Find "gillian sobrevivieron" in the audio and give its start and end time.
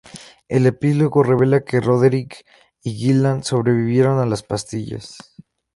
2.95-4.17